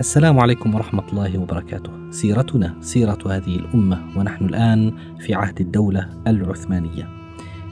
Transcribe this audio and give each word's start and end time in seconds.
السلام 0.00 0.40
عليكم 0.40 0.74
ورحمة 0.74 1.02
الله 1.12 1.38
وبركاته. 1.38 1.90
سيرتنا 2.10 2.74
سيرة 2.80 3.18
هذه 3.26 3.56
الأمة 3.56 4.02
ونحن 4.16 4.44
الآن 4.44 4.92
في 5.20 5.34
عهد 5.34 5.60
الدولة 5.60 6.08
العثمانية. 6.26 7.08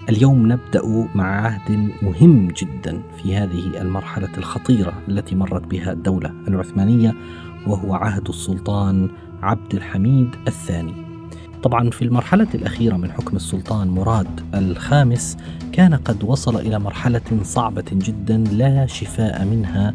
اليوم 0.09 0.53
نبدأ 0.53 1.09
مع 1.15 1.41
عهد 1.41 1.91
مهم 2.03 2.48
جدا 2.48 3.03
في 3.17 3.37
هذه 3.37 3.81
المرحلة 3.81 4.39
الخطيرة 4.39 4.93
التي 5.09 5.34
مرت 5.34 5.67
بها 5.67 5.93
الدولة 5.93 6.33
العثمانية 6.48 7.15
وهو 7.67 7.95
عهد 7.95 8.29
السلطان 8.29 9.09
عبد 9.43 9.75
الحميد 9.75 10.37
الثاني. 10.48 10.95
طبعا 11.62 11.91
في 11.91 12.03
المرحلة 12.03 12.48
الأخيرة 12.55 12.97
من 12.97 13.12
حكم 13.12 13.37
السلطان 13.37 13.89
مراد 13.89 14.41
الخامس 14.55 15.37
كان 15.73 15.95
قد 15.95 16.25
وصل 16.25 16.56
إلى 16.56 16.79
مرحلة 16.79 17.43
صعبة 17.43 17.84
جدا 17.93 18.37
لا 18.37 18.87
شفاء 18.87 19.45
منها 19.45 19.95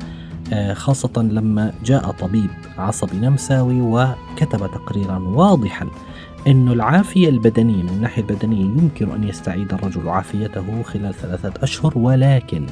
خاصة 0.73 1.21
لما 1.21 1.73
جاء 1.85 2.11
طبيب 2.11 2.49
عصبي 2.77 3.17
نمساوي 3.17 3.81
وكتب 3.81 4.71
تقريرا 4.71 5.17
واضحا 5.19 5.87
أن 6.47 6.69
العافية 6.69 7.29
البدنية 7.29 7.83
من 7.83 7.89
الناحية 7.89 8.21
البدنية 8.21 8.61
يمكن 8.61 9.11
أن 9.11 9.23
يستعيد 9.23 9.73
الرجل 9.73 10.09
عافيته 10.09 10.83
خلال 10.83 11.13
ثلاثة 11.13 11.53
أشهر 11.63 11.97
ولكن 11.97 12.65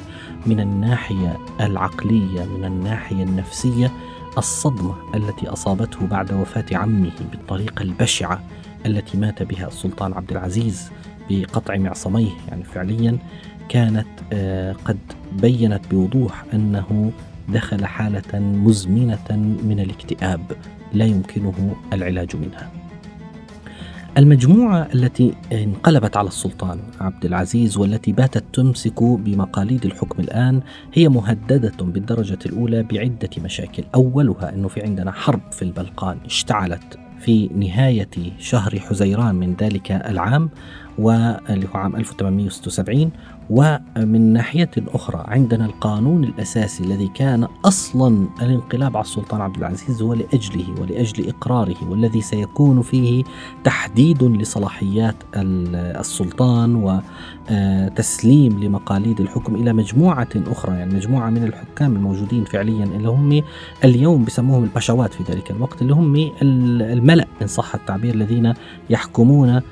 من 0.46 0.60
الناحية 0.60 1.38
العقلية 1.60 2.44
من 2.44 2.64
الناحية 2.64 3.22
النفسية 3.22 3.92
الصدمة 4.38 4.94
التي 5.14 5.48
أصابته 5.48 6.06
بعد 6.06 6.32
وفاة 6.32 6.64
عمه 6.72 7.12
بالطريقة 7.30 7.82
البشعة 7.82 8.42
التي 8.86 9.18
مات 9.18 9.42
بها 9.42 9.66
السلطان 9.66 10.12
عبد 10.12 10.30
العزيز 10.30 10.90
بقطع 11.30 11.76
معصميه 11.76 12.30
يعني 12.48 12.64
فعليا 12.64 13.18
كانت 13.68 14.06
آه، 14.32 14.72
قد 14.84 14.98
بينت 15.32 15.80
بوضوح 15.90 16.44
أنه 16.54 17.12
دخل 17.52 17.84
حالة 17.84 18.38
مزمنة 18.40 19.58
من 19.64 19.80
الاكتئاب 19.80 20.40
لا 20.92 21.04
يمكنه 21.04 21.76
العلاج 21.92 22.36
منها. 22.36 22.70
المجموعة 24.18 24.88
التي 24.94 25.34
انقلبت 25.52 26.16
على 26.16 26.28
السلطان 26.28 26.80
عبد 27.00 27.24
العزيز 27.24 27.76
والتي 27.76 28.12
باتت 28.12 28.44
تمسك 28.52 29.02
بمقاليد 29.02 29.84
الحكم 29.84 30.22
الآن 30.22 30.60
هي 30.94 31.08
مهددة 31.08 31.84
بالدرجة 31.84 32.38
الأولى 32.46 32.82
بعدة 32.82 33.30
مشاكل 33.44 33.84
أولها 33.94 34.54
أنه 34.54 34.68
في 34.68 34.82
عندنا 34.82 35.12
حرب 35.12 35.40
في 35.52 35.62
البلقان 35.62 36.18
اشتعلت 36.24 36.98
في 37.20 37.46
نهاية 37.46 38.08
شهر 38.38 38.80
حزيران 38.80 39.34
من 39.34 39.54
ذلك 39.60 39.92
العام 39.92 40.50
واللي 40.98 41.66
هو 41.74 41.78
عام 41.78 41.96
1876 41.96 43.10
ومن 43.50 44.32
ناحية 44.32 44.70
أخرى 44.78 45.24
عندنا 45.28 45.66
القانون 45.66 46.24
الأساسي 46.24 46.84
الذي 46.84 47.08
كان 47.14 47.46
أصلا 47.64 48.26
الانقلاب 48.42 48.96
على 48.96 49.04
السلطان 49.04 49.40
عبد 49.40 49.56
العزيز 49.56 50.02
هو 50.02 50.14
لأجله 50.14 50.80
ولأجل 50.80 51.28
إقراره 51.28 51.90
والذي 51.90 52.20
سيكون 52.20 52.82
فيه 52.82 53.24
تحديد 53.64 54.22
لصلاحيات 54.22 55.16
السلطان 55.36 57.02
وتسليم 57.50 58.64
لمقاليد 58.64 59.20
الحكم 59.20 59.54
إلى 59.54 59.72
مجموعة 59.72 60.28
أخرى 60.36 60.74
يعني 60.74 60.94
مجموعة 60.94 61.30
من 61.30 61.44
الحكام 61.44 61.96
الموجودين 61.96 62.44
فعليا 62.44 62.84
اللي 62.84 63.08
هم 63.08 63.42
اليوم 63.84 64.24
بسموهم 64.24 64.64
البشوات 64.64 65.14
في 65.14 65.32
ذلك 65.32 65.50
الوقت 65.50 65.82
اللي 65.82 65.94
هم 65.94 66.32
الملأ 66.42 67.26
إن 67.42 67.46
صح 67.46 67.74
التعبير 67.74 68.14
الذين 68.14 68.52
يحكمون 68.90 69.48
آه، 69.48 69.62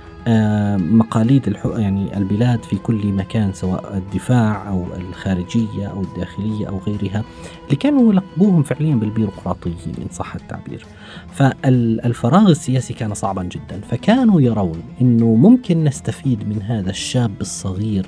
مقاليد 0.76 1.56
يعني 1.64 2.16
البلاد 2.16 2.62
في 2.62 2.76
كل 2.76 3.12
مكان 3.12 3.52
سواء 3.52 3.96
الدفاع 3.96 4.68
أو 4.68 4.86
الخارجية 4.96 5.86
أو 5.86 6.00
الداخلية 6.02 6.68
أو 6.68 6.78
غيرها 6.78 7.24
اللي 7.64 7.76
كانوا 7.76 8.12
يلقبوهم 8.12 8.62
فعليا 8.62 8.94
بالبيروقراطيين 8.94 9.94
إن 10.02 10.08
صح 10.10 10.34
التعبير. 10.34 10.86
فالفراغ 11.32 12.50
السياسي 12.50 12.94
كان 12.94 13.14
صعبا 13.14 13.42
جدا 13.42 13.80
فكانوا 13.90 14.40
يرون 14.40 14.82
إنه 15.00 15.34
ممكن 15.34 15.84
نستفيد 15.84 16.48
من 16.48 16.62
هذا 16.62 16.90
الشاب 16.90 17.30
الصغير 17.40 18.06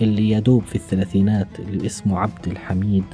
اللي 0.00 0.30
يدوب 0.30 0.62
في 0.62 0.74
الثلاثينات 0.74 1.48
اللي 1.58 1.86
اسمه 1.86 2.18
عبد 2.18 2.46
الحميد 2.46 3.04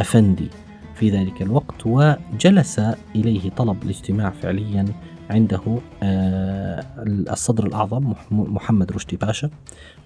أفندي 0.00 0.48
في 0.94 1.10
ذلك 1.10 1.42
الوقت 1.42 1.86
وجلس 1.86 2.80
إليه 3.14 3.50
طلب 3.50 3.82
الاجتماع 3.82 4.30
فعليا 4.30 4.84
عنده 5.30 5.60
آه، 6.02 6.84
الصدر 7.30 7.66
الأعظم 7.66 8.12
محمد 8.30 8.92
رشدي 8.92 9.16
باشا 9.16 9.50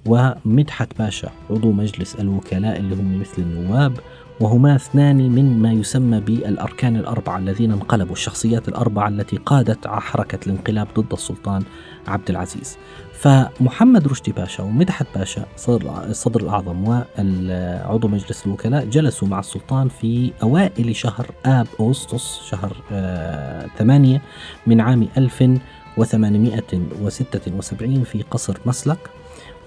ومدحت 0.07 0.99
باشا 0.99 1.31
عضو 1.51 1.73
مجلس 1.73 2.15
الوكلاء 2.15 2.77
اللي 2.81 2.95
هم 2.95 3.21
مثل 3.21 3.43
النواب. 3.43 3.93
وهما 4.41 4.77
اثنان 4.77 5.17
من 5.17 5.63
ما 5.63 5.73
يسمى 5.73 6.21
بالأركان 6.21 6.97
الأربعة 6.97 7.39
الذين 7.39 7.73
انقلبوا 7.73 8.13
الشخصيات 8.13 8.69
الأربعة 8.69 9.09
التي 9.09 9.37
قادت 9.37 9.87
حركة 9.87 10.39
الانقلاب 10.47 10.89
ضد 10.97 11.13
السلطان 11.13 11.63
عبد 12.09 12.31
العزيز. 12.31 12.77
فمحمد 13.13 14.09
رشدي 14.09 14.33
باشا 14.33 14.63
ومدحت 14.63 15.07
باشا 15.17 15.45
الصدر 15.89 16.41
الأعظم 16.41 16.89
وعضو 16.89 18.09
مجلس 18.09 18.47
الوكلاء 18.47 18.85
جلسوا 18.85 19.29
مع 19.29 19.39
السلطان 19.39 19.89
في 19.89 20.33
أوائل 20.43 20.97
شهر 20.97 21.27
آب 21.47 21.67
أغسطس 21.81 22.41
شهر 22.51 22.77
آه 22.93 23.67
ثمانية 23.79 24.23
من 24.67 24.81
عام 24.81 25.09
1876 25.17 28.05
في 28.05 28.23
قصر 28.23 28.59
مسلك. 28.67 29.11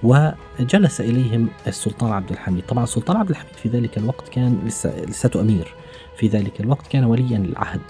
وجلس 0.03 1.01
إليهم 1.01 1.47
السلطان 1.67 2.11
عبد 2.11 2.31
الحميد. 2.31 2.63
طبعا 2.65 2.83
السلطان 2.83 3.17
عبد 3.17 3.29
الحميد 3.29 3.53
في 3.53 3.69
ذلك 3.69 3.97
الوقت 3.97 4.29
كان 4.29 4.59
لسه 4.65 5.05
لساته 5.05 5.41
أمير. 5.41 5.73
في 6.17 6.27
ذلك 6.27 6.61
الوقت 6.61 6.87
كان 6.87 7.03
وليا 7.03 7.37
للعهد. 7.37 7.81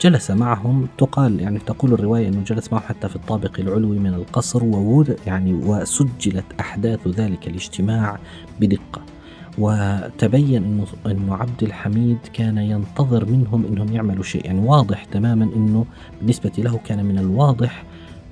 جلس 0.00 0.30
معهم 0.30 0.88
تقال 0.98 1.40
يعني 1.40 1.58
تقول 1.58 1.92
الرواية 1.92 2.28
أنه 2.28 2.44
جلس 2.44 2.72
معهم 2.72 2.82
حتى 2.82 3.08
في 3.08 3.16
الطابق 3.16 3.60
العلوي 3.60 3.98
من 3.98 4.14
القصر 4.14 4.64
وود 4.64 5.18
يعني 5.26 5.54
وسجلت 5.54 6.44
أحداث 6.60 7.08
ذلك 7.08 7.48
الاجتماع 7.48 8.18
بدقة. 8.60 9.02
وتبين 9.58 10.64
إنه 10.64 10.86
إنه 11.06 11.34
عبد 11.34 11.62
الحميد 11.62 12.18
كان 12.32 12.58
ينتظر 12.58 13.24
منهم 13.24 13.66
إنهم 13.66 13.92
يعملوا 13.92 14.22
شيء 14.22 14.46
يعني 14.46 14.60
واضح 14.60 15.04
تماما 15.04 15.44
إنه 15.44 15.86
بالنسبة 16.20 16.52
له 16.58 16.80
كان 16.84 17.04
من 17.04 17.18
الواضح 17.18 17.84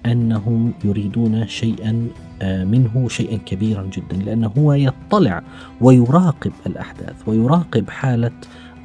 أنهم 0.07 0.73
يريدون 0.85 1.47
شيئا 1.47 2.09
منه 2.43 3.09
شيئا 3.09 3.37
كبيرا 3.47 3.83
جدا 3.83 4.17
لأنه 4.17 4.53
هو 4.59 4.73
يطلع 4.73 5.43
ويراقب 5.81 6.53
الأحداث 6.67 7.15
ويراقب 7.27 7.91
حالة 7.91 8.31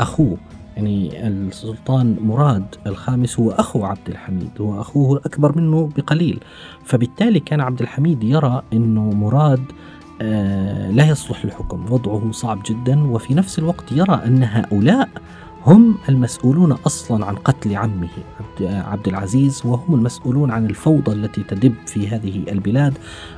أخوه. 0.02 0.38
يعني 0.78 1.28
السلطان 1.28 2.18
مراد 2.22 2.66
الخامس 2.88 3.40
هو 3.40 3.52
أخو 3.52 3.84
عبد 3.84 4.08
الحميد 4.08 4.50
هو 4.62 4.82
أخوه 4.82 5.18
الأكبر 5.18 5.58
منه 5.58 5.90
بقليل. 5.98 6.40
فبالتالي 6.86 7.40
كان 7.40 7.62
عبد 7.62 7.82
الحميد 7.82 8.24
يرى 8.24 8.62
إنه 8.74 9.02
مراد 9.02 9.62
آه، 10.22 10.92
لا 10.92 11.08
يصلح 11.08 11.46
للحكم 11.46 11.86
وضعه 11.92 12.32
صعب 12.32 12.62
جدا. 12.66 13.04
وفي 13.04 13.34
نفس 13.34 13.60
الوقت 13.60 13.92
يرى 13.92 14.22
أن 14.26 14.44
هؤلاء 14.44 15.10
هم 15.66 15.96
المسؤولون 16.10 16.72
أصلا 16.72 17.26
عن 17.26 17.36
قتل 17.36 17.76
عمه 17.76 18.10
عبد 18.62 19.08
العزيز 19.08 19.62
وهم 19.66 19.96
المسؤولون 19.96 20.52
عن 20.52 20.66
الفوضى 20.66 21.12
التي 21.12 21.44
تدب 21.44 21.74
في 21.86 22.08
هذه 22.08 22.44
البلاد 22.52 22.94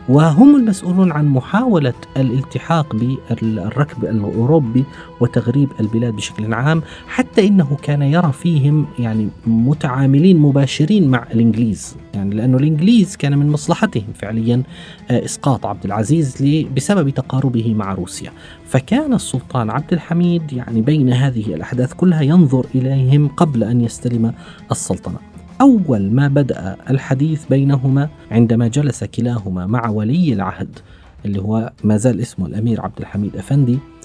وهم 0.09 0.56
المسؤولون 0.56 1.12
عن 1.12 1.25
محاولة 1.25 1.94
الالتحاق 2.18 2.95
بالركب 2.95 4.06
الأوروبي 4.06 4.83
وتغريب 5.19 5.69
البلاد 5.79 6.13
بشكل 6.13 6.53
عام 6.53 6.81
حتى 7.07 7.47
إنه 7.47 7.77
كان 7.81 8.01
يرى 8.01 8.31
فيهم 8.31 8.85
يعني 9.00 9.29
متعاملين 9.47 10.38
مباشرين 10.38 11.07
مع 11.07 11.27
الإنجليز. 11.33 11.95
يعني 12.13 12.35
لأنه 12.35 12.57
الإنجليز 12.57 13.15
كان 13.15 13.38
من 13.38 13.50
مصلحتهم 13.50 14.07
فعليا 14.15 14.63
آه، 15.12 15.25
إسقاط 15.25 15.65
عبد 15.65 15.85
العزيز 15.85 16.44
بسبب 16.75 17.09
تقاربه 17.09 17.74
مع 17.74 17.94
روسيا. 17.94 18.31
فكان 18.67 19.13
السلطان 19.13 19.69
عبد 19.69 19.93
الحميد 19.93 20.53
يعني 20.53 20.81
بين 20.81 21.13
هذه 21.13 21.53
الأحداث 21.53 21.93
كلها 21.93 22.21
ينظر 22.21 22.65
إليهم 22.75 23.27
قبل 23.27 23.63
أن 23.63 23.81
يستلم 23.81 24.33
السلطنة. 24.71 25.17
أول 25.61 26.11
ما 26.11 26.27
بدأ 26.27 26.77
الحديث 26.89 27.45
بينهما 27.45 28.09
عندما 28.31 28.67
جلس 28.67 29.03
كلاهما 29.03 29.65
مع 29.65 29.89
ولي 29.89 30.33
العهد 30.33 30.79
اللي 31.25 31.41
هو 31.41 31.71
ما 31.83 31.97
زال 31.97 32.21
اسمه 32.21 32.45
الأمير 32.45 32.81
عبد 32.81 32.99
الحميد 32.99 33.35
أفندي 33.35 33.73
آه، 33.73 33.96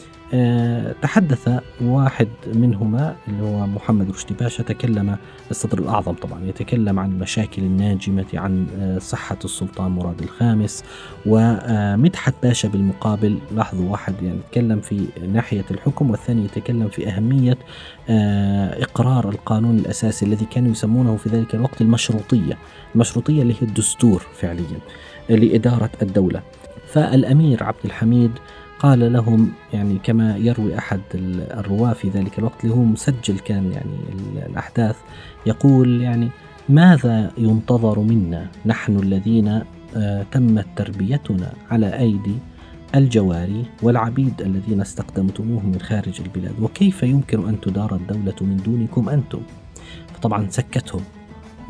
تحدث 1.03 1.49
واحد 1.81 2.29
منهما 2.55 3.17
اللي 3.29 3.43
هو 3.43 3.67
محمد 3.67 4.11
رشدي 4.11 4.35
باشا 4.35 4.63
تكلم 4.63 5.17
الصدر 5.51 5.79
الأعظم 5.79 6.13
طبعا 6.13 6.45
يتكلم 6.45 6.99
عن 6.99 7.11
المشاكل 7.11 7.63
الناجمة 7.63 8.27
عن 8.35 8.67
آه، 8.79 8.99
صحة 8.99 9.39
السلطان 9.45 9.91
مراد 9.91 10.23
الخامس 10.23 10.85
ومدحت 11.27 12.35
باشا 12.43 12.69
بالمقابل. 12.69 13.39
لاحظوا 13.55 13.91
واحد 13.91 14.15
يعني 14.23 14.39
يتكلم 14.39 14.81
في 14.81 15.07
ناحية 15.33 15.65
الحكم 15.71 16.11
والثاني 16.11 16.45
يتكلم 16.45 16.89
في 16.89 17.09
أهمية 17.09 17.59
آه، 18.11 18.83
إقرار 18.83 19.29
القانون 19.29 19.79
الأساسي 19.79 20.27
الذي 20.27 20.45
كانوا 20.45 20.71
يسمونه 20.71 21.17
في 21.17 21.29
ذلك 21.29 21.55
الوقت 21.55 21.81
المشروطية 21.81 22.59
المشروطية 22.95 23.43
اللي 23.43 23.55
هي 23.55 23.63
الدستور 23.63 24.27
فعليا 24.41 24.79
لإدارة 25.29 25.91
الدولة. 26.03 26.43
فالأمير 26.93 27.65
عبد 27.65 27.85
الحميد 27.85 28.31
قال 28.83 29.13
لهم 29.13 29.53
يعني 29.73 29.99
كما 29.99 30.37
يروي 30.37 30.79
أحد 30.79 31.01
الرواة 31.15 31.93
في 31.93 32.09
ذلك 32.09 32.39
الوقت 32.39 32.65
اللي 32.65 32.75
هو 32.75 32.83
مسجل 32.83 33.39
كان 33.39 33.73
يعني 33.73 33.97
الأحداث 34.47 34.97
يقول 35.47 36.01
يعني 36.01 36.29
ماذا 36.69 37.33
ينتظر 37.39 38.01
منا؟ 38.01 38.47
نحن 38.67 38.97
الذين 38.97 39.63
آه، 39.97 40.27
تمت 40.33 40.67
تربيتنا 40.77 41.53
على 41.71 41.99
أيدي 41.99 42.35
الجواري 42.95 43.65
والعبيد 43.83 44.43
الذين 44.43 44.81
استخدمتموهم 44.81 45.69
من 45.69 45.81
خارج 45.81 46.21
البلاد 46.21 46.61
وكيف 46.61 47.03
يمكن 47.03 47.49
أن 47.49 47.61
تدار 47.61 47.95
الدولة 47.95 48.37
من 48.41 48.57
دونكم 48.57 49.09
أنتم؟ 49.09 49.43
فطبعا 50.15 50.47
سكتهم 50.51 51.03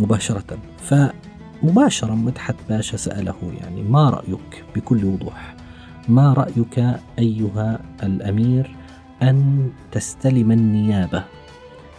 مباشرة. 0.00 0.58
فمباشرة 0.78 2.14
مدحت 2.14 2.56
باشا 2.68 2.96
سأله 2.96 3.52
يعني 3.60 3.82
ما 3.82 4.10
رأيك 4.10 4.64
بكل 4.76 5.04
وضوح؟ 5.04 5.61
ما 6.08 6.32
رأيك 6.32 7.00
أيها 7.18 7.80
الأمير 8.02 8.76
أن 9.22 9.70
تستلم 9.92 10.52
النيابة؟ 10.52 11.24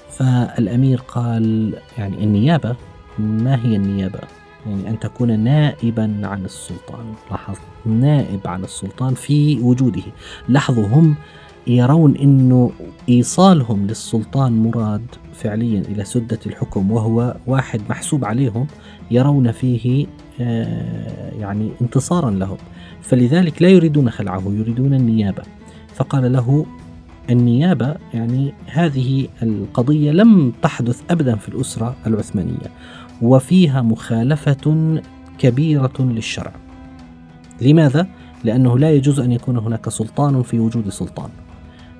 فالأمير 0.09 1.01
قال 1.07 1.75
يعني 1.97 2.23
النيابة؟ 2.23 2.75
ما 3.19 3.65
هي 3.65 3.75
النيابة؟ 3.75 4.19
يعني 4.65 4.89
أن 4.89 5.00
تكون 5.00 5.39
نائبا 5.39 6.21
عن 6.23 6.45
السلطان. 6.45 7.13
لاحظ 7.31 7.57
نائب 7.85 8.47
عن 8.47 8.63
السلطان 8.63 9.13
في 9.13 9.59
وجوده. 9.61 10.03
لاحظوا 10.50 10.88
هم 10.88 11.15
يرون 11.68 12.18
أنه 12.18 12.71
إيصالهم 13.10 13.88
للسلطان 13.88 14.63
مراد 14.63 15.06
فعليا 15.33 15.80
إلى 15.80 16.06
سدة 16.06 16.39
الحكم 16.45 16.92
وهو 16.92 17.36
واحد 17.48 17.81
محسوب 17.89 18.25
عليهم 18.25 18.68
يرون 19.12 19.51
فيه 19.51 20.06
آه، 20.42 21.31
يعني 21.39 21.69
انتصارا 21.81 22.31
لهم. 22.31 22.57
فلذلك 23.01 23.62
لا 23.62 23.69
يريدون 23.69 24.10
خلعه 24.10 24.44
يريدون 24.48 24.94
النيابة. 24.94 25.44
فقال 25.95 26.33
له 26.33 26.65
النيابة 27.30 27.95
يعني 28.13 28.54
هذه 28.68 29.27
القضية 29.44 30.12
لم 30.12 30.54
تحدث 30.62 31.01
أبدا 31.10 31.36
في 31.36 31.50
الأسرة 31.50 31.95
العثمانية 32.07 32.71
وفيها 33.21 33.81
مخالفة 33.81 35.01
كبيرة 35.38 35.94
للشرع. 36.00 36.51
لماذا؟ 37.62 38.07
لأنه 38.44 38.80
لا 38.80 38.92
يجوز 38.92 39.19
أن 39.19 39.31
يكون 39.31 39.57
هناك 39.57 39.89
سلطان 39.89 40.42
في 40.42 40.60
وجود 40.60 40.89
سلطان. 40.89 41.30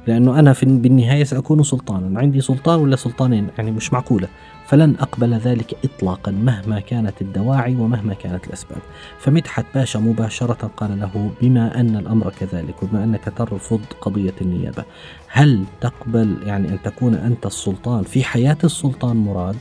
لأنه 0.07 0.39
أنا 0.39 0.53
في 0.53 0.65
بالنهاية 0.65 1.23
سأكون 1.23 1.63
سلطانا 1.63 2.19
عندي 2.19 2.41
سلطان 2.41 2.79
ولا 2.79 2.95
سلطانين؟ 2.95 3.47
يعني 3.57 3.71
مش 3.71 3.94
معقولة. 3.94 4.27
فلن 4.65 4.95
أقبل 5.00 5.33
ذلك 5.33 5.75
إطلاقا 5.85 6.31
مهما 6.31 6.79
كانت 6.79 7.21
الدواعي 7.21 7.75
ومهما 7.75 8.13
كانت 8.13 8.47
الأسباب. 8.47 8.79
فمدحت 9.19 9.65
باشا 9.75 9.97
مباشرة 9.97 10.71
قال 10.77 11.00
له 11.00 11.31
بما 11.41 11.79
أن 11.79 11.95
الأمر 11.95 12.33
كذلك 12.39 12.83
وبما 12.83 13.03
أنك 13.03 13.33
ترفض 13.38 13.81
قضية 14.01 14.33
النيابة 14.41 14.83
هل 15.27 15.63
تقبل 15.81 16.38
يعني 16.45 16.69
أن 16.69 16.81
تكون 16.83 17.13
أنت 17.13 17.45
السلطان 17.45 18.03
في 18.03 18.23
حياة 18.23 18.57
السلطان 18.63 19.17
مراد؟ 19.17 19.57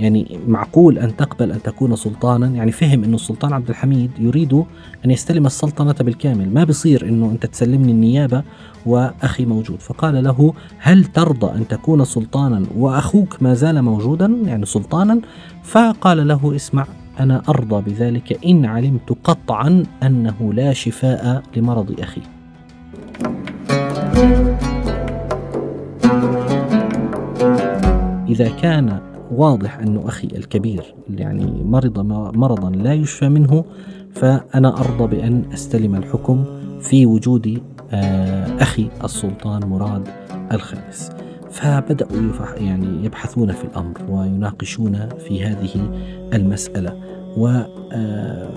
يعني 0.00 0.38
معقول 0.46 0.98
أن 0.98 1.16
تقبل 1.16 1.52
أن 1.52 1.62
تكون 1.62 1.96
سلطانا؟ 1.96 2.46
يعني 2.46 2.72
فهم 2.72 3.04
أنه 3.04 3.14
السلطان 3.14 3.52
عبد 3.52 3.68
الحميد 3.68 4.10
يريد 4.18 4.64
أن 5.04 5.10
يستلم 5.10 5.46
السلطنة 5.46 5.92
بالكامل. 5.92 6.54
ما 6.54 6.64
بصير 6.64 7.08
أنه 7.08 7.30
أنت 7.30 7.46
تسلمني 7.46 7.92
النيابة 7.92 8.42
وأخي 8.86 9.44
موجود. 9.44 9.80
فقال 9.80 10.24
له 10.24 10.54
هل 10.78 11.04
ترضى 11.04 11.58
أن 11.58 11.68
تكون 11.68 12.04
سلطانا 12.04 12.62
وأخوك 12.76 13.42
ما 13.42 13.54
زال 13.54 13.82
موجودا؟ 13.82 14.26
يعني 14.46 14.66
سلطانا. 14.66 15.20
فقال 15.62 16.28
له 16.28 16.56
اسمع 16.56 16.86
أنا 17.20 17.42
أرضى 17.48 17.90
بذلك. 17.90 18.44
إن 18.46 18.64
علمت 18.64 19.16
قطعا 19.24 19.82
أنه 20.02 20.52
لا 20.52 20.72
شفاء 20.72 21.42
لمرض 21.56 22.00
أخي. 22.00 22.20
إذا 28.28 28.48
كان 28.48 29.13
واضح 29.32 29.78
أنه 29.78 30.08
أخي 30.08 30.26
الكبير 30.26 30.94
يعني 31.10 31.64
مرض 31.64 31.98
مرضا 32.36 32.70
لا 32.70 32.94
يشفى 32.94 33.28
منه 33.28 33.64
فأنا 34.12 34.80
أرضى 34.80 35.16
بأن 35.16 35.44
أستلم 35.52 35.94
الحكم 35.94 36.44
في 36.80 37.06
وجود 37.06 37.62
آه، 37.90 38.62
أخي 38.62 38.88
السلطان 39.04 39.68
مراد 39.68 40.08
الخامس 40.52 41.10
فبدأوا 41.50 42.32
يعني 42.56 43.04
يبحثون 43.04 43.52
في 43.52 43.64
الأمر 43.64 43.94
ويناقشون 44.08 45.08
في 45.08 45.44
هذه 45.44 45.90
المسألة. 46.34 47.00
و 47.36 47.48
آه، 47.92 48.48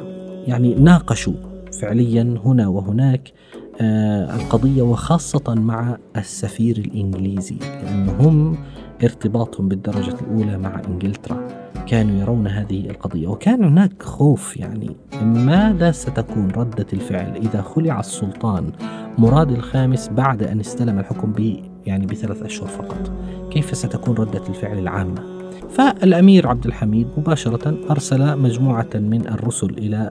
يعني 0.47 0.75
ناقشوا 0.75 1.33
فعليا 1.81 2.39
هنا 2.45 2.67
وهناك 2.67 3.33
آه، 3.81 4.35
القضية 4.35 4.81
وخاصة 4.81 5.55
مع 5.55 5.97
السفير 6.15 6.77
الإنجليزي 6.77 7.55
لأنهم 7.59 8.57
ارتباطهم 9.03 9.67
بالدرجة 9.67 10.15
الأولى 10.21 10.57
مع 10.57 10.81
إنجلترا. 10.87 11.47
كانوا 11.87 12.21
يرون 12.21 12.47
هذه 12.47 12.89
القضية 12.89 13.27
وكان 13.27 13.63
هناك 13.63 14.03
خوف 14.03 14.57
يعني. 14.57 14.95
ماذا 15.21 15.91
ستكون 15.91 16.51
ردة 16.51 16.85
الفعل 16.93 17.35
إذا 17.35 17.61
خلع 17.61 17.99
السلطان 17.99 18.71
مراد 19.17 19.51
الخامس 19.51 20.09
بعد 20.09 20.43
أن 20.43 20.59
استلم 20.59 20.99
الحكم 20.99 21.31
ب 21.31 21.63
يعني 21.85 22.05
بثلاث 22.05 22.43
أشهر 22.43 22.67
فقط؟ 22.67 23.11
كيف 23.51 23.77
ستكون 23.77 24.15
ردة 24.15 24.47
الفعل 24.49 24.79
العامة؟ 24.79 25.36
فالأمير 25.69 26.47
عبد 26.47 26.65
الحميد 26.65 27.07
مباشرة 27.17 27.77
أرسل 27.91 28.37
مجموعة 28.37 28.89
من 28.95 29.27
الرسل 29.27 29.69
إلى 29.69 30.09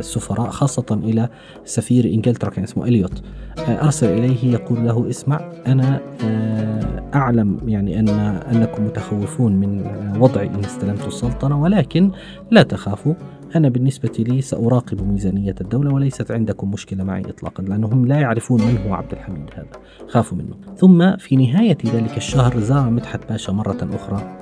السفراء 0.00 0.50
خاصة 0.50 1.00
إلى 1.04 1.28
سفير 1.64 2.04
إنجلترا 2.04 2.50
كان 2.50 2.64
اسمه 2.64 2.84
إليوت. 2.84 3.22
أرسل 3.58 4.08
إليه 4.08 4.52
يقول 4.52 4.86
له 4.86 5.10
اسمع 5.10 5.52
أنا 5.66 6.00
آه، 6.24 7.10
أعلم 7.14 7.58
يعني 7.66 7.98
أن 8.00 8.08
أنكم 8.52 8.84
متخوفون 8.84 9.52
من 9.52 9.86
وضعي 10.18 10.46
إن 10.46 10.64
استلمت 10.64 11.06
السلطنة 11.06 11.62
ولكن 11.62 12.10
لا 12.50 12.62
تخافوا. 12.62 13.14
أنا 13.56 13.68
بالنسبة 13.68 14.12
لي 14.18 14.40
سأراقب 14.40 15.08
ميزانية 15.08 15.54
الدولة 15.60 15.94
وليست 15.94 16.30
عندكم 16.30 16.70
مشكلة 16.70 17.04
معي 17.04 17.20
إطلاقا 17.20 17.62
لأنهم 17.62 18.06
لا 18.06 18.20
يعرفون 18.20 18.60
من 18.60 18.78
هو 18.86 18.94
عبد 18.94 19.12
الحميد 19.12 19.50
هذا. 19.54 19.66
خافوا 20.08 20.38
منه. 20.38 20.54
ثم 20.76 21.16
في 21.16 21.36
نهاية 21.36 21.78
ذلك 21.86 22.16
الشهر 22.16 22.60
زار 22.60 22.90
مدحت 22.90 23.28
باشا 23.28 23.52
مرة 23.52 23.88
أخرى 23.92 24.38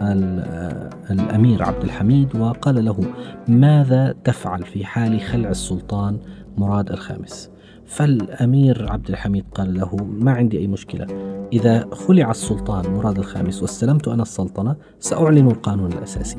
الأمير 1.11 1.63
عبد 1.63 1.83
الحميد 1.83 2.37
وقال 2.37 2.85
له 2.85 3.01
ماذا 3.49 4.15
تفعل 4.25 4.63
في 4.63 4.85
حال 4.85 5.21
خلع 5.21 5.51
السلطان 5.51 6.19
مراد 6.57 6.91
الخامس؟ 6.91 7.51
فالأمير 7.87 8.93
عبد 8.93 9.09
الحميد 9.09 9.45
قال 9.55 9.75
له 9.75 9.97
ما 10.21 10.33
عندي 10.33 10.59
أي 10.59 10.67
مشكلة. 10.67 11.07
إذا 11.53 11.89
خلع 11.93 12.31
السلطان 12.31 12.95
مراد 12.95 13.19
الخامس 13.19 13.63
واستلمت 13.63 14.09
أنا 14.09 14.23
السلطنة 14.23 14.77
سأعلن 14.99 15.47
القانون 15.47 15.93
الأساسي 15.93 16.37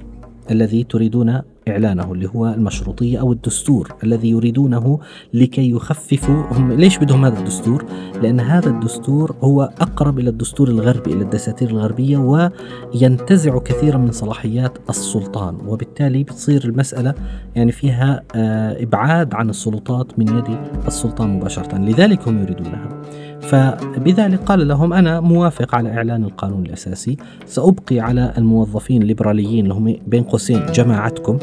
الذي 0.51 0.83
تريدون 0.83 1.41
إعلانه 1.67 2.13
اللي 2.13 2.29
هو 2.35 2.47
المشروطية 2.47 3.19
أو 3.19 3.31
الدستور 3.31 3.95
الذي 4.03 4.29
يريدونه 4.29 4.99
لكي 5.33 5.69
يخففوا 5.69 6.43
هم 6.51 6.71
ليش 6.71 6.97
بدهم 6.97 7.25
هذا 7.25 7.39
الدستور؟ 7.39 7.85
لأن 8.21 8.39
هذا 8.39 8.69
الدستور 8.69 9.35
هو 9.41 9.61
أقرب 9.81 10.19
إلى 10.19 10.29
الدستور 10.29 10.67
الغربي 10.67 11.13
إلى 11.13 11.23
الدساتير 11.23 11.69
الغربية 11.69 12.17
وينتزع 12.17 13.59
كثيرا 13.59 13.97
من 13.97 14.11
صلاحيات 14.11 14.77
السلطان 14.89 15.57
وبالتالي 15.67 16.23
بتصير 16.23 16.65
المسألة 16.65 17.13
يعني 17.55 17.71
فيها 17.71 18.23
آه، 18.35 18.83
إبعاد 18.83 19.33
عن 19.33 19.49
السلطات 19.49 20.19
من 20.19 20.37
يد 20.37 20.57
السلطان 20.87 21.29
مباشرة 21.29 21.77
لذلك 21.77 22.27
هم 22.27 22.41
يريدونها 22.41 22.89
فبذلك 23.43 24.39
قال 24.39 24.67
لهم 24.67 24.93
أنا 24.93 25.19
موافق 25.19 25.75
على 25.75 25.89
إعلان 25.89 26.23
القانون 26.23 26.65
الأساسي 26.65 27.17
سأبقي 27.45 27.99
على 27.99 28.33
الموظفين 28.37 29.01
الليبراليين 29.01 29.63
اللي 29.63 29.73
هم 29.73 29.95
بين 30.07 30.23
قوسين 30.23 30.65
جماعتكم 30.65 31.37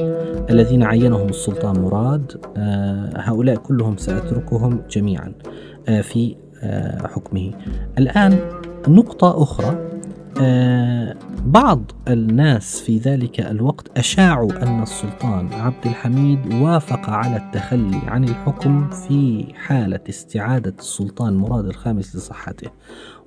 الذين 0.51 0.83
عينهم 0.83 1.29
السلطان 1.29 1.81
مراد. 1.81 2.33
آه، 2.57 3.11
هؤلاء 3.17 3.57
كلهم 3.57 3.97
سأتركهم 3.97 4.83
جميعا 4.91 5.33
آه، 5.89 6.01
في 6.01 6.37
آه، 6.63 7.07
حكمه. 7.07 7.51
الآن 7.99 8.39
نقطة 8.89 9.43
أخرى. 9.43 9.90
بعض 11.45 11.93
الناس 12.09 12.81
في 12.81 12.99
ذلك 12.99 13.41
الوقت 13.41 13.99
أشاعوا 13.99 14.63
أن 14.63 14.83
السلطان 14.83 15.53
عبد 15.53 15.87
الحميد 15.87 16.55
وافق 16.55 17.11
على 17.11 17.37
التخلي 17.37 18.01
عن 18.07 18.25
الحكم 18.25 18.91
في 18.91 19.47
حالة 19.55 20.01
استعادة 20.09 20.75
السلطان 20.79 21.37
مراد 21.37 21.65
الخامس 21.65 22.17
لصحته 22.17 22.71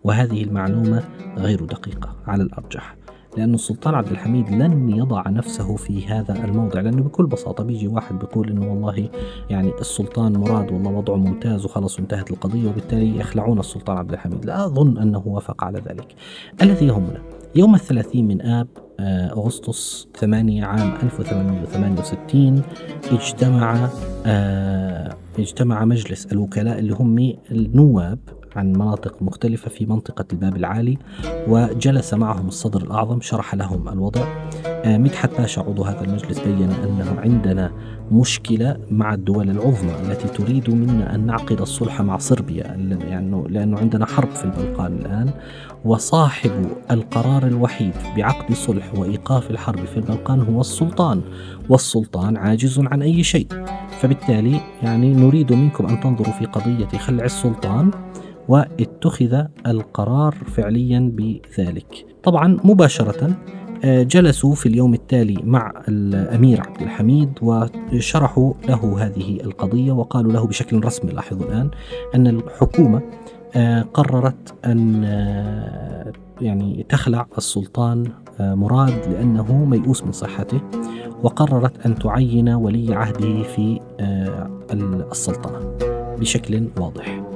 وهذه 0.03 0.43
المعلومة 0.43 1.03
غير 1.37 1.65
دقيقة 1.65 2.15
على 2.27 2.43
الأرجح. 2.43 2.95
لأن 3.37 3.53
السلطان 3.53 3.95
عبد 3.95 4.11
الحميد 4.11 4.49
لن 4.49 4.89
يضع 4.89 5.29
نفسه 5.29 5.75
في 5.75 6.07
هذا 6.07 6.45
الموضع 6.45 6.81
لأنه 6.81 7.03
بكل 7.03 7.25
بساطة 7.25 7.63
بيجي 7.63 7.87
واحد 7.87 8.19
بيقول 8.19 8.49
إنه 8.49 8.69
والله 8.69 9.09
يعني 9.49 9.71
السلطان 9.79 10.37
مراد 10.37 10.71
والله 10.71 10.91
وضعه 10.91 11.15
ممتاز 11.15 11.65
وخلص 11.65 11.99
انتهت 11.99 12.31
القضية 12.31 12.69
وبالتالي 12.69 13.17
يخلعون 13.17 13.59
السلطان 13.59 13.97
عبد 13.97 14.13
الحميد. 14.13 14.45
لا 14.45 14.65
أظن 14.65 14.97
أنه 14.97 15.23
وافق 15.25 15.63
على 15.63 15.79
ذلك. 15.79 16.15
الذي 16.61 16.85
يهمنا 16.85 17.21
يوم 17.55 17.75
الثلاثين 17.75 18.27
من 18.27 18.41
آب 18.41 18.67
آه، 18.99 19.31
أغسطس 19.31 20.07
8 20.15 20.65
عام 20.65 20.93
1868 21.03 22.61
اجتمع 23.11 23.89
آه، 24.25 25.15
اجتمع 25.39 25.85
مجلس 25.85 26.25
الوكلاء 26.25 26.79
اللي 26.79 26.93
هم 26.93 27.33
النواب 27.51 28.19
عن 28.55 28.73
مناطق 28.73 29.15
مختلفة 29.21 29.69
في 29.69 29.85
منطقة 29.85 30.25
الباب 30.33 30.55
العالي 30.55 30.97
وجلس 31.47 32.13
معهم 32.13 32.47
الصدر 32.47 32.81
الأعظم 32.81 33.21
شرح 33.21 33.55
لهم 33.55 33.89
الوضع. 33.89 34.21
آه، 34.65 34.97
مدحت 34.97 35.29
باشا 35.37 35.61
عضو 35.61 35.83
هذا 35.83 36.01
المجلس 36.01 36.39
بين 36.39 36.69
أنه 36.71 37.15
عندنا 37.19 37.71
مشكلة 38.11 38.77
مع 38.91 39.13
الدول 39.13 39.49
العظمى 39.49 39.91
التي 40.01 40.27
تريد 40.27 40.69
منا 40.69 41.15
أن 41.15 41.25
نعقد 41.25 41.61
الصلح 41.61 42.01
مع 42.01 42.17
صربيا 42.17 42.63
يعني 42.63 43.43
لأنه 43.49 43.79
عندنا 43.79 44.05
حرب 44.05 44.29
في 44.29 44.45
البلقان 44.45 44.93
الآن. 44.97 45.29
وصاحب 45.85 46.51
القرار 46.91 47.47
الوحيد 47.47 47.93
بعقد 48.17 48.53
صلح 48.53 48.95
وإيقاف 48.95 49.51
الحرب 49.51 49.85
في 49.85 49.97
البلقان 49.97 50.41
هو 50.41 50.61
السلطان 50.61 51.21
والسلطان 51.69 52.37
عاجز 52.37 52.79
عن 52.79 53.01
أي 53.01 53.23
شيء. 53.23 53.47
فبالتالي 53.99 54.59
يعني 54.83 55.13
نريد 55.13 55.53
منكم 55.53 55.85
أن 55.85 55.99
تنظروا 55.99 56.33
في 56.33 56.45
قضية 56.45 56.97
خلع 56.97 57.25
السلطان. 57.25 57.91
واتخذ 58.47 59.43
القرار 59.67 60.33
فعليا 60.33 61.11
بذلك 61.15 62.05
طبعا 62.23 62.57
مباشرة 62.63 63.35
آه، 63.85 64.03
جلسوا 64.03 64.55
في 64.55 64.65
اليوم 64.65 64.93
التالي 64.93 65.37
مع 65.43 65.73
الأمير 65.87 66.61
عبد 66.61 66.81
الحميد 66.81 67.31
وشرحوا 67.41 68.53
له 68.69 69.05
هذه 69.05 69.39
القضية 69.43 69.91
وقالوا 69.91 70.31
له 70.31 70.47
بشكل 70.47 70.85
رسمي 70.85 71.11
لاحظوا 71.11 71.45
الآن 71.47 71.69
أن 72.15 72.27
الحكومة 72.27 73.01
آه، 73.55 73.81
قررت 73.81 74.53
أن 74.65 75.03
آه، 75.03 76.11
يعني 76.41 76.85
تخلع 76.89 77.27
السلطان 77.37 78.03
مراد 78.39 79.07
لأنه 79.11 79.65
ميؤوس 79.65 80.03
من 80.03 80.11
صحته 80.11 80.61
وقررت 81.23 81.85
أن 81.85 81.95
تعين 81.95 82.49
ولي 82.49 82.95
عهده 82.95 83.43
في 83.43 83.79
السلطنة 85.11 85.77
بشكل 86.19 86.67
واضح. 86.79 87.32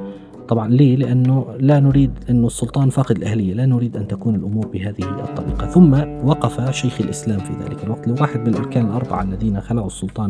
طبعا 0.49 0.69
ليه؟ 0.69 0.95
لأنه 0.95 1.45
لا 1.59 1.79
نريد 1.79 2.11
أنه 2.29 2.47
السلطان 2.47 2.89
فاقد 2.89 3.17
الأهلية 3.17 3.53
لا 3.53 3.65
نريد 3.65 3.97
أن 3.97 4.07
تكون 4.07 4.35
الأمور 4.35 4.67
بهذه 4.67 5.03
الطريقة 5.03 5.67
ثم 5.67 5.93
وقف 6.27 6.71
شيخ 6.71 7.01
الإسلام 7.01 7.39
في 7.39 7.53
ذلك 7.53 7.83
الوقت 7.83 8.07
لواحد 8.07 8.39
من 8.39 8.47
الأركان 8.47 8.85
الأربعة 8.85 9.21
الذين 9.21 9.61
خلعوا 9.61 9.87
السلطان 9.87 10.29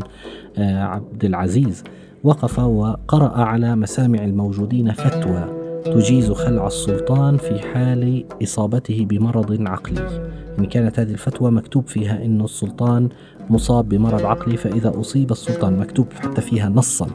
آه، 0.57 0.83
عبد 0.83 1.25
العزيز 1.25 1.83
وقف 2.23 2.59
وقرأ 2.59 3.43
على 3.43 3.75
مسامع 3.75 4.23
الموجودين 4.23 4.91
فتوى 4.91 5.56
تجيز 5.85 6.31
خلع 6.31 6.67
السلطان 6.67 7.37
في 7.37 7.59
حال 7.59 8.25
إصابته 8.43 9.05
بمرض 9.09 9.67
عقلي. 9.67 10.27
يعني 10.55 10.67
كانت 10.67 10.99
هذه 10.99 11.11
الفتوى 11.11 11.51
مكتوب 11.51 11.87
فيها 11.87 12.25
أن 12.25 12.41
السلطان 12.41 13.09
مصاب 13.49 13.89
بمرض 13.89 14.25
عقلي 14.25 14.57
فإذا 14.57 14.99
أصيب 14.99 15.31
السلطان 15.31 15.79
مكتوب 15.79 16.07
حتى 16.13 16.41
فيها 16.41 16.69
نصا. 16.69 17.07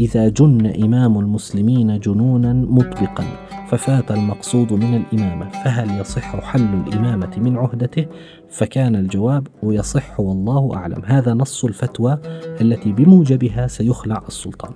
إذا 0.00 0.28
جن 0.28 0.66
إمام 0.84 1.18
المسلمين 1.18 2.00
جنونا 2.00 2.52
مطبقا 2.52 3.24
ففات 3.68 4.10
المقصود 4.10 4.72
من 4.72 4.94
الإمامة. 4.94 5.48
فهل 5.48 6.00
يصح 6.00 6.40
حل 6.40 6.82
الإمامة 6.86 7.38
من 7.38 7.56
عهدته؟ 7.56 8.06
فكان 8.48 8.96
الجواب 8.96 9.46
ويصح 9.62 10.20
والله 10.20 10.74
أعلم. 10.74 11.02
هذا 11.04 11.34
نص 11.34 11.64
الفتوى 11.64 12.18
التي 12.60 12.92
بموجبها 12.92 13.66
سيخلع 13.66 14.22
السلطان. 14.28 14.72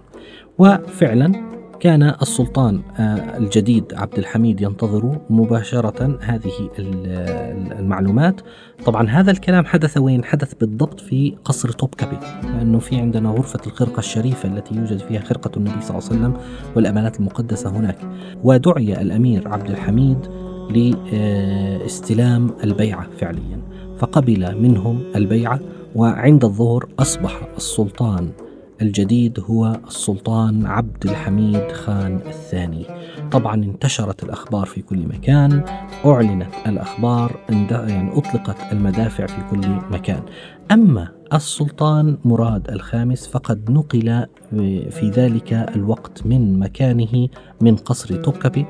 وفعلا 0.58 1.32
كان 1.84 2.02
السلطان 2.02 2.82
آه، 2.98 3.38
الجديد 3.38 3.94
عبد 3.94 4.18
الحميد 4.18 4.60
ينتظر 4.60 5.18
مباشرة 5.30 6.18
هذه 6.20 6.70
المعلومات. 7.78 8.40
طبعا 8.84 9.08
هذا 9.08 9.30
الكلام 9.30 9.64
حدث 9.64 9.96
وين؟ 9.98 10.24
حدث 10.24 10.54
بالضبط 10.54 11.00
في 11.00 11.36
قصر 11.44 11.68
توبكابي 11.68 12.16
لأنه 12.42 12.78
في 12.78 12.96
عندنا 12.96 13.28
غرفة 13.28 13.60
الخرقة 13.66 13.98
الشريفة 13.98 14.48
التي 14.48 14.74
يوجد 14.74 14.98
فيها 14.98 15.20
خرقة 15.20 15.50
النبي 15.56 15.80
صلى 15.80 15.98
الله 15.98 16.08
عليه 16.10 16.20
وسلم 16.20 16.34
والأمانات 16.76 17.20
المقدسة 17.20 17.70
هناك. 17.70 17.98
ودعي 18.44 19.02
الأمير 19.02 19.48
عبد 19.48 19.70
الحميد 19.70 20.18
لاستلام 20.70 22.50
البيعة 22.64 23.06
فعليا 23.18 23.60
فقبل 23.98 24.62
منهم 24.62 25.02
البيعة 25.16 25.60
وعند 25.94 26.44
الظهر 26.44 26.88
أصبح 26.98 27.40
السلطان 27.56 28.30
الجديد 28.82 29.40
هو 29.40 29.80
السلطان 29.86 30.66
عبد 30.66 31.04
الحميد 31.04 31.72
خان 31.72 32.20
الثاني. 32.26 32.86
طبعا 33.32 33.54
انتشرت 33.54 34.22
الأخبار 34.24 34.66
في 34.66 34.82
كل 34.82 35.06
مكان 35.06 35.64
أعلنت 36.04 36.50
الأخبار 36.66 37.40
يعني 37.70 38.18
أطلقت 38.18 38.72
المدافع 38.72 39.26
في 39.26 39.42
كل 39.50 39.68
مكان. 39.90 40.22
أما 40.72 41.08
السلطان 41.32 42.18
مراد 42.24 42.70
الخامس 42.70 43.26
فقد 43.26 43.70
نقل 43.70 44.26
في 44.90 45.10
ذلك 45.14 45.52
الوقت 45.52 46.26
من 46.26 46.58
مكانه 46.58 47.28
من 47.60 47.76
قصر 47.76 48.16
توبكابي 48.16 48.66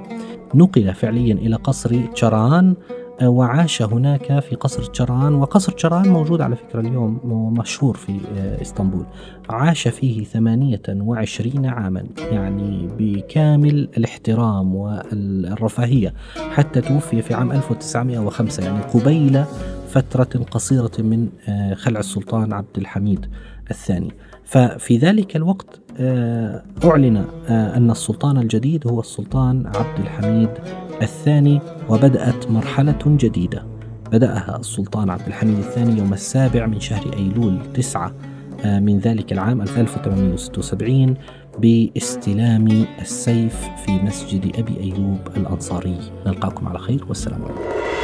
نقل 0.54 0.94
فعليا 0.94 1.34
إلى 1.34 1.56
قصر 1.56 2.06
تشران 2.06 2.75
وعاش 3.23 3.83
هناك 3.83 4.38
في 4.40 4.56
قصر 4.56 4.85
تشران 4.85 5.35
وقصر 5.35 5.73
تشران 5.73 6.09
موجود 6.09 6.40
على 6.40 6.56
فكرة 6.56 6.80
اليوم 6.80 7.21
مشهور 7.59 7.97
في 7.97 8.21
آه، 8.37 8.62
إسطنبول. 8.62 9.04
عاش 9.50 9.88
فيه 9.88 10.25
ثمانية 10.25 10.83
وعشرين 10.88 11.66
عاما 11.66 12.04
يعني 12.18 12.88
بكامل 12.99 13.88
الاحترام 13.97 14.75
والرفاهية 14.75 16.14
حتى 16.50 16.80
توفي 16.80 17.23
في 17.23 17.35
عام 17.35 17.52
1905 17.52 18.64
يعني 18.64 18.80
قبيل 18.83 19.44
فترة 19.95 20.45
قصيرة 20.51 20.91
من 20.99 21.29
آه، 21.49 21.75
خلع 21.75 22.01
السلطان 22.01 22.53
عبد 22.53 22.79
الحميد 22.79 23.27
الثاني. 23.71 24.13
ففي 24.45 24.99
ذلك 24.99 25.37
الوقت 25.37 25.81
آه، 25.99 26.63
أعلن 26.85 27.25
أن 27.49 27.91
السلطان 27.91 28.39
الجديد 28.39 28.87
هو 28.87 29.01
السلطان 29.01 29.67
عبد 29.67 29.99
الحميد 29.99 30.49
الثاني 31.03 31.61
وبدأت 31.89 32.51
مرحلة 32.51 32.99
جديدة. 33.07 33.67
بدأها 34.13 34.57
السلطان 34.61 35.11
عبد 35.11 35.27
الحميد 35.27 35.59
الثاني 35.59 35.99
يوم 35.99 36.13
السابع 36.13 36.67
من 36.67 36.81
شهر 36.81 37.13
أيلول 37.17 37.59
تسعة 37.75 38.13
آه، 38.65 38.81
من 38.81 38.99
ذلك 38.99 39.33
العام 39.33 39.63
1876 39.63 41.15
باستلام 41.59 42.87
السيف 43.01 43.57
في 43.87 43.93
مسجد 43.93 44.57
أبي 44.57 44.81
أيوب 44.81 45.19
الأنصاري. 45.37 45.97
نلقاكم 46.27 46.69
على 46.69 46.79
خير 46.79 47.05
والسلام 47.09 47.45
عليكم. 47.45 48.03